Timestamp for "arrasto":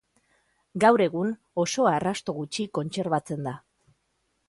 1.91-2.37